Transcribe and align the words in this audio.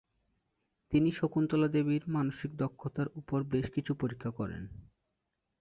তিনি 0.91 1.09
শকুন্তলা 1.11 1.67
দেবীর 1.67 2.03
মানসিক 2.07 2.51
দক্ষতার 2.55 3.07
উপর 3.15 3.39
বেশ 3.43 3.65
কিছু 3.69 3.91
পরীক্ষা 3.95 4.31
করেন। 4.31 4.63